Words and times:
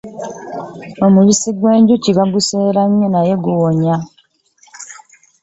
Omubisi 1.05 1.49
gw'enjuki 1.59 2.09
baguseera 2.17 2.81
nnyo 2.87 3.07
naye 3.09 3.27
era 3.33 3.41
guwooma. 3.43 3.95